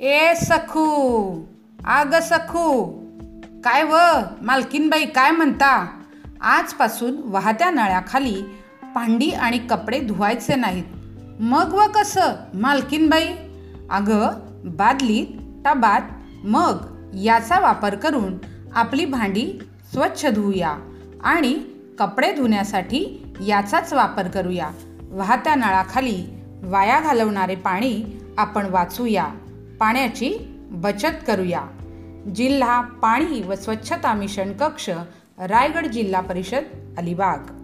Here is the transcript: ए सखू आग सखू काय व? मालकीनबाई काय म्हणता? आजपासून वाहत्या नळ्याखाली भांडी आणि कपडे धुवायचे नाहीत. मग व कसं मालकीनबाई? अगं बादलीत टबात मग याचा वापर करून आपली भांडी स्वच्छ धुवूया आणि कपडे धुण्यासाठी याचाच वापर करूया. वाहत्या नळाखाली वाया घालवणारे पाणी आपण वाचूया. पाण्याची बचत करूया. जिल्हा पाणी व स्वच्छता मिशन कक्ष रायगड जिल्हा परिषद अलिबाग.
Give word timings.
ए 0.00 0.34
सखू 0.34 0.84
आग 1.86 2.14
सखू 2.22 2.84
काय 3.64 3.82
व? 3.82 3.96
मालकीनबाई 4.42 5.04
काय 5.04 5.30
म्हणता? 5.30 5.86
आजपासून 6.40 7.16
वाहत्या 7.24 7.70
नळ्याखाली 7.70 8.42
भांडी 8.94 9.30
आणि 9.30 9.58
कपडे 9.58 10.00
धुवायचे 10.00 10.54
नाहीत. 10.54 10.84
मग 11.40 11.72
व 11.72 11.86
कसं 11.94 12.32
मालकीनबाई? 12.54 13.26
अगं 13.90 14.28
बादलीत 14.64 15.26
टबात 15.64 16.00
मग 16.44 16.76
याचा 17.14 17.60
वापर 17.60 17.94
करून 17.94 18.38
आपली 18.74 19.04
भांडी 19.04 19.60
स्वच्छ 19.92 20.26
धुवूया 20.26 20.76
आणि 21.24 21.62
कपडे 21.98 22.32
धुण्यासाठी 22.32 23.26
याचाच 23.46 23.92
वापर 23.92 24.28
करूया. 24.28 24.70
वाहत्या 25.10 25.54
नळाखाली 25.54 26.24
वाया 26.62 27.00
घालवणारे 27.00 27.54
पाणी 27.54 28.18
आपण 28.38 28.66
वाचूया. 28.66 29.28
पाण्याची 29.80 30.34
बचत 30.70 31.24
करूया. 31.26 31.66
जिल्हा 32.34 32.80
पाणी 32.80 33.42
व 33.42 33.54
स्वच्छता 33.54 34.14
मिशन 34.14 34.52
कक्ष 34.52 34.90
रायगड 35.38 35.86
जिल्हा 35.86 36.20
परिषद 36.20 36.94
अलिबाग. 36.98 37.59